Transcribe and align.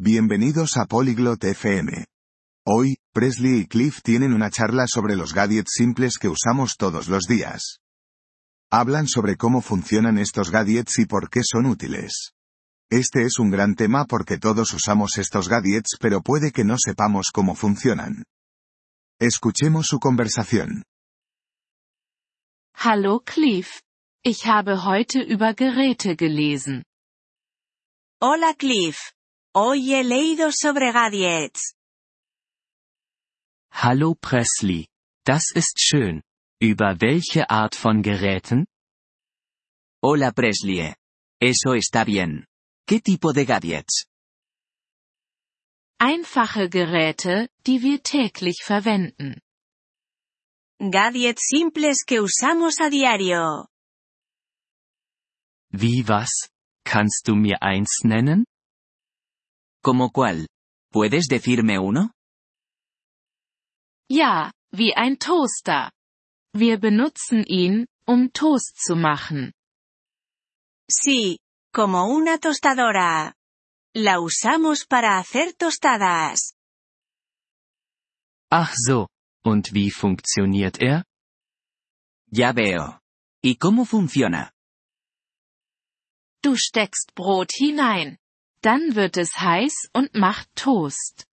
Bienvenidos 0.00 0.76
a 0.76 0.86
Polyglot 0.86 1.42
FM. 1.42 2.04
Hoy, 2.64 2.98
Presley 3.12 3.62
y 3.62 3.66
Cliff 3.66 4.00
tienen 4.00 4.32
una 4.32 4.48
charla 4.48 4.84
sobre 4.86 5.16
los 5.16 5.34
gadgets 5.34 5.72
simples 5.74 6.18
que 6.18 6.28
usamos 6.28 6.76
todos 6.76 7.08
los 7.08 7.24
días. 7.24 7.80
Hablan 8.70 9.08
sobre 9.08 9.36
cómo 9.36 9.60
funcionan 9.60 10.16
estos 10.18 10.52
gadgets 10.52 11.00
y 11.00 11.06
por 11.06 11.30
qué 11.30 11.40
son 11.42 11.66
útiles. 11.66 12.30
Este 12.88 13.24
es 13.24 13.40
un 13.40 13.50
gran 13.50 13.74
tema 13.74 14.04
porque 14.04 14.38
todos 14.38 14.72
usamos 14.72 15.18
estos 15.18 15.48
gadgets 15.48 15.96
pero 16.00 16.20
puede 16.20 16.52
que 16.52 16.62
no 16.62 16.76
sepamos 16.78 17.30
cómo 17.34 17.56
funcionan. 17.56 18.22
Escuchemos 19.18 19.88
su 19.88 19.98
conversación. 19.98 20.84
Hallo 22.72 23.24
Cliff. 23.24 23.80
Ich 24.22 24.46
habe 24.46 24.76
heute 24.76 25.24
über 25.28 25.56
Geräte 25.56 26.14
gelesen. 26.14 26.84
Hola 28.20 28.54
Cliff. 28.54 28.96
Hoy 29.60 29.80
he 29.90 30.04
leído 30.04 30.52
sobre 30.52 30.92
gadgets. 30.92 31.74
Hallo 33.72 34.14
Presley. 34.14 34.86
Das 35.26 35.50
ist 35.52 35.80
schön. 35.82 36.22
Über 36.62 37.00
welche 37.00 37.50
Art 37.50 37.74
von 37.74 38.04
Geräten? 38.04 38.68
Hola 40.00 40.30
Presley. 40.30 40.94
Eso 41.40 41.74
está 41.74 42.04
bien. 42.04 42.46
¿Qué 42.86 43.00
tipo 43.00 43.32
de 43.32 43.46
gadgets? 43.46 44.06
Einfache 45.98 46.68
Geräte, 46.68 47.48
die 47.66 47.82
wir 47.82 48.00
täglich 48.04 48.62
verwenden. 48.62 49.40
Gadgets 50.78 51.48
simples 51.48 52.04
que 52.06 52.20
usamos 52.20 52.78
a 52.80 52.90
diario. 52.90 53.66
Wie 55.72 56.06
was? 56.06 56.48
Kannst 56.84 57.26
du 57.26 57.34
mir 57.34 57.60
eins 57.60 58.04
nennen? 58.04 58.44
¿Cómo 59.88 60.10
cuál? 60.10 60.48
¿Puedes 60.92 61.28
decirme 61.28 61.78
uno? 61.78 62.12
Ja, 64.10 64.52
wie 64.70 64.92
ein 64.94 65.16
Toaster. 65.16 65.90
Wir 66.52 66.78
benutzen 66.78 67.42
ihn, 67.46 67.86
um 68.06 68.30
Toast 68.30 68.76
zu 68.76 68.96
machen. 68.96 69.54
Sí, 70.90 71.38
como 71.72 72.04
una 72.04 72.36
tostadora. 72.36 73.34
La 73.94 74.20
usamos 74.20 74.84
para 74.84 75.16
hacer 75.18 75.54
tostadas. 75.54 76.52
Ach 78.50 78.74
so. 78.76 79.08
Und 79.42 79.72
wie 79.72 79.90
funktioniert 79.90 80.82
er? 80.82 81.06
Ya 82.30 82.52
veo. 82.52 83.00
¿Y 83.42 83.56
cómo 83.56 83.86
funciona? 83.86 84.52
Du 86.42 86.56
steckst 86.58 87.14
Brot 87.14 87.52
hinein. 87.58 88.18
Dann 88.60 88.94
wird 88.96 89.16
es 89.16 89.38
heiß 89.38 89.90
und 89.92 90.14
macht 90.14 90.48
Toast. 90.56 91.26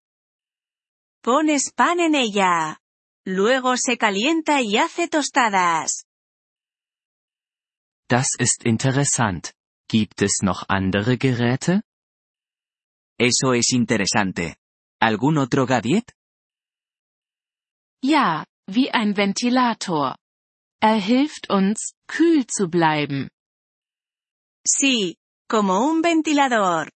Pones 1.23 1.73
pan 1.75 1.99
en 2.01 2.15
ella. 2.15 2.79
Luego 3.25 3.77
se 3.77 3.97
calienta 3.97 4.61
y 4.61 4.79
hace 4.79 5.09
tostadas. 5.09 6.05
Das 8.09 8.35
ist 8.39 8.65
interessant. 8.65 9.55
Gibt 9.89 10.23
es 10.23 10.43
noch 10.43 10.69
andere 10.69 11.17
Geräte? 11.19 11.83
Eso 13.19 13.53
es 13.53 13.73
interesante. 13.73 14.57
¿Algún 15.01 15.39
otro 15.39 15.67
gadget? 15.67 16.13
Ja, 18.05 18.45
wie 18.67 18.91
ein 18.91 19.17
Ventilator. 19.17 20.17
Er 20.81 20.97
hilft 20.97 21.51
uns, 21.51 21.95
kühl 22.09 22.47
zu 22.49 22.69
bleiben. 22.69 23.31
Sí, 24.67 25.17
como 25.49 25.87
un 25.87 26.03
ventilador. 26.03 26.91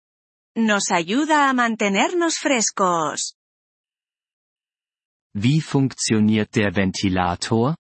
Nos 0.58 0.90
ayuda 0.90 1.50
a 1.50 1.52
mantenernos 1.52 2.38
frescos. 2.38 3.34
Wie 5.34 5.60
funktioniert 5.60 6.54
der 6.54 6.74
Ventilator? 6.74 7.76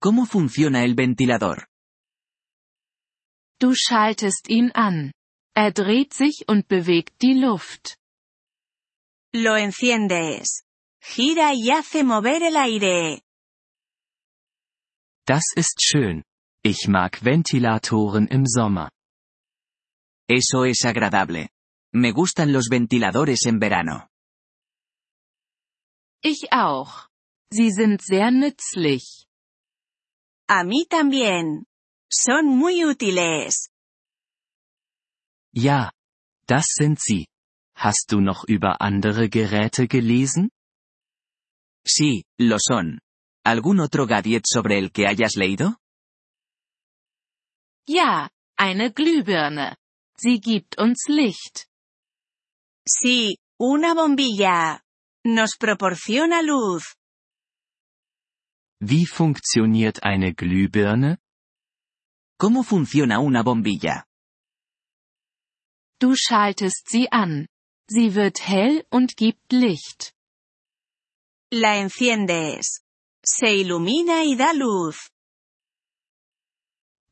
¿Cómo 0.00 0.24
funciona 0.24 0.84
el 0.84 0.94
ventilador? 0.94 1.66
Du 3.58 3.74
schaltest 3.74 4.48
ihn 4.48 4.70
an. 4.72 5.12
Er 5.56 5.72
dreht 5.72 6.14
sich 6.14 6.44
und 6.46 6.68
bewegt 6.68 7.20
die 7.22 7.34
Luft. 7.34 7.98
Lo 9.34 9.56
enciendes. 9.56 10.62
Gira 11.00 11.52
y 11.54 11.72
hace 11.72 12.04
mover 12.04 12.40
el 12.40 12.56
aire. 12.56 13.20
Das 15.26 15.42
ist 15.56 15.82
schön. 15.82 16.22
Ich 16.62 16.86
mag 16.86 17.24
Ventilatoren 17.24 18.28
im 18.28 18.46
Sommer. 18.46 18.90
Eso 20.30 20.64
es 20.64 20.84
agradable. 20.84 21.48
Me 21.92 22.12
gustan 22.12 22.52
los 22.52 22.68
ventiladores 22.68 23.46
en 23.46 23.58
verano. 23.58 24.08
Ich 26.22 26.52
auch. 26.52 27.08
Sie 27.50 27.70
sind 27.70 28.02
sehr 28.02 28.30
nützlich. 28.30 29.26
A 30.48 30.64
mí 30.64 30.86
también. 30.88 31.66
Son 32.10 32.46
muy 32.46 32.84
útiles. 32.84 33.70
Ja. 35.52 35.92
Das 36.46 36.64
sind 36.74 36.98
sie. 36.98 37.26
Hast 37.76 38.06
du 38.10 38.20
noch 38.20 38.44
über 38.48 38.80
andere 38.80 39.28
Geräte 39.28 39.86
gelesen? 39.86 40.50
Sí, 41.86 42.24
lo 42.38 42.56
son. 42.58 43.00
¿Algún 43.44 43.80
otro 43.80 44.06
gadget 44.06 44.46
sobre 44.46 44.78
el 44.78 44.90
que 44.90 45.06
hayas 45.06 45.36
leído? 45.36 45.76
Ja, 47.86 48.30
eine 48.56 48.92
Glühbirne. 48.92 49.76
Sie 50.16 50.40
gibt 50.40 50.78
uns 50.78 51.06
Licht. 51.08 51.66
Sí, 52.88 53.36
una 53.60 53.92
bombilla. 53.94 54.82
Nos 55.26 55.56
proporciona 55.58 56.40
luz. 56.40 56.96
Wie 58.80 59.04
funktioniert 59.04 60.02
eine 60.02 60.32
Glühbirne? 60.32 61.18
¿Cómo 62.38 62.62
funciona 62.62 63.18
una 63.18 63.42
bombilla? 63.42 64.06
Du 66.00 66.14
schaltest 66.16 66.88
sie 66.88 67.08
an. 67.10 67.48
Sie 67.90 68.14
wird 68.14 68.40
hell 68.48 68.86
und 68.90 69.16
gibt 69.16 69.52
Licht. 69.52 70.14
La 71.52 71.76
enciendes. 71.76 72.82
Se 73.22 73.52
ilumina 73.54 74.24
y 74.24 74.36
da 74.36 74.52
luz. 74.52 75.10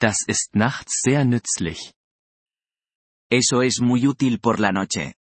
Das 0.01 0.25
ist 0.27 0.55
nachts 0.55 1.03
sehr 1.03 1.25
nützlich. 1.27 1.93
Eso 3.31 3.61
es 3.61 3.81
muy 3.81 4.07
útil 4.07 4.39
por 4.39 4.59
la 4.61 4.71
noche. 4.73 5.16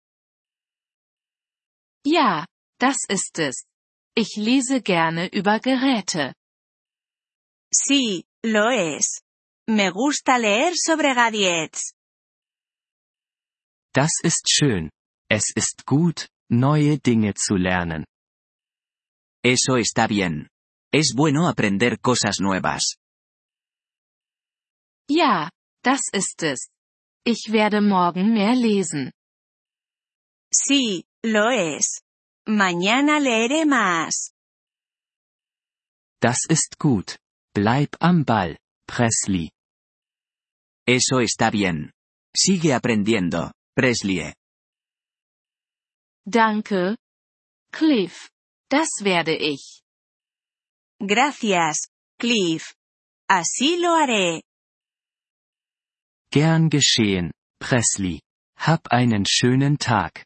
Ja, 2.06 2.46
das 2.80 2.97
ist 3.08 3.40
es. 3.40 3.66
Ich 4.16 4.36
lese 4.36 4.81
gerne 4.81 5.28
über 5.31 5.59
Geräte. 5.59 6.34
Sí, 7.74 8.25
lo 8.46 8.69
es. 8.69 9.22
Me 9.68 9.91
gusta 9.91 10.38
leer 10.38 10.74
sobre 10.75 11.16
gadgets. 11.16 11.94
Das 13.94 14.12
ist 14.24 14.50
schön. 14.50 14.90
Es 15.30 15.52
ist 15.56 15.86
gut, 15.86 16.28
neue 16.50 17.00
Dinge 17.00 17.34
zu 17.36 17.56
lernen. 17.56 18.06
Eso 19.44 19.78
está 19.78 20.08
bien. 20.08 20.50
Es 20.91 21.14
bueno 21.16 21.47
aprender 21.47 22.00
cosas 22.00 22.40
nuevas. 22.40 22.97
Ja, 25.09 25.50
das 25.84 26.02
ist 26.14 26.44
es. 26.44 26.70
Ich 27.25 27.52
werde 27.52 27.81
morgen 27.81 28.34
mehr 28.34 28.56
lesen. 28.56 29.12
Sí, 30.53 31.06
lo 31.23 31.50
es. 31.50 32.01
Mañana 32.45 33.19
leeré 33.19 33.66
más. 33.66 34.34
Das 36.22 36.45
ist 36.50 36.78
gut. 36.79 37.17
Bleib 37.53 37.95
am 38.00 38.23
Ball, 38.25 38.57
Presley. 38.88 39.51
Eso 40.85 41.19
está 41.19 41.50
bien. 41.51 41.91
Sigue 42.35 42.73
aprendiendo, 42.73 43.51
Presley. 43.75 44.34
Danke. 46.25 46.97
Cliff. 47.72 48.29
Das 48.69 48.90
werde 49.02 49.35
ich. 49.35 49.81
Gracias, 50.99 51.90
Cliff. 52.17 52.73
Así 53.29 53.78
lo 53.78 53.96
haré. 53.96 54.41
Gern 56.31 56.69
geschehen, 56.69 57.31
Presley. 57.59 58.22
Hab 58.58 58.91
einen 58.91 59.26
schönen 59.26 59.78
Tag. 59.78 60.26